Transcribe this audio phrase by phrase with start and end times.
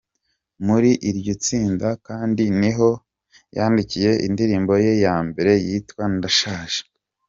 [0.65, 2.89] Muri iryo tsinda kandi niho
[3.57, 6.81] yandikiye indirimbo ye ya mbere yitwa “Ndashaje”.